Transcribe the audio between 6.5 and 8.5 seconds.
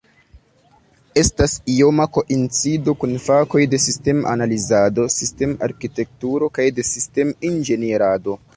kaj de sistem-inĝenierado.